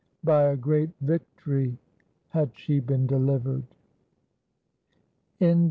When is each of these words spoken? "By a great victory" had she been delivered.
"By 0.23 0.45
a 0.45 0.57
great 0.57 0.89
victory" 1.01 1.77
had 2.29 2.57
she 2.57 2.79
been 2.79 3.05
delivered. 3.05 3.65